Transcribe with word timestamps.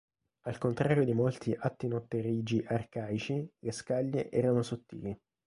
Al 0.47 0.57
contrario 0.57 1.03
di 1.05 1.13
molti 1.13 1.55
attinotterigi 1.55 2.65
arcaici, 2.67 3.47
le 3.59 3.71
scaglie 3.71 4.31
erano 4.31 4.63
sottili. 4.63 5.15